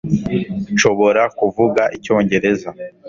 Nshobora 0.73 1.21
kuvuga 1.39 1.83
Icyongereza 1.97 2.69